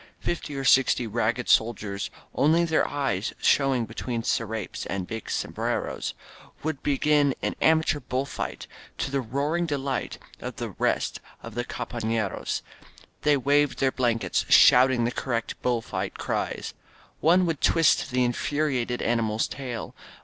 Fifty 0.19 0.55
or 0.55 0.63
sixty 0.63 1.05
ragged 1.05 1.47
soldiers, 1.47 2.09
only 2.33 2.65
their 2.65 2.87
eyes 2.87 3.33
showing 3.37 3.85
between 3.85 4.23
scrapes 4.23 4.83
and 4.87 5.05
big 5.05 5.29
sombreros, 5.29 6.15
would 6.63 6.81
be 6.81 6.97
gin 6.97 7.35
an 7.43 7.53
amateur 7.61 7.99
bull 7.99 8.25
fight, 8.25 8.65
to 8.97 9.11
the 9.11 9.21
roaring 9.21 9.67
delight 9.67 10.17
of 10.39 10.55
the 10.55 10.69
rest 10.71 11.19
of 11.43 11.53
the 11.53 11.63
compafleros. 11.63 12.63
They 13.21 13.37
waved 13.37 13.77
their 13.77 13.91
blankets, 13.91 14.43
shouting 14.49 15.03
the 15.03 15.11
correct 15.11 15.61
bull 15.61 15.83
fight 15.83 16.17
cries. 16.17 16.73
One 17.19 17.45
would 17.45 17.61
twist 17.61 18.09
the 18.09 18.23
infuriated 18.23 19.03
animal's 19.03 19.47
tail. 19.47 19.93